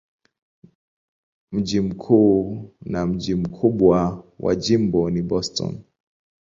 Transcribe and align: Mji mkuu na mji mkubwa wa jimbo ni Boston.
Mji 1.51 1.79
mkuu 1.81 2.73
na 2.81 3.05
mji 3.07 3.35
mkubwa 3.35 4.23
wa 4.39 4.55
jimbo 4.55 5.09
ni 5.09 5.21
Boston. 5.21 5.81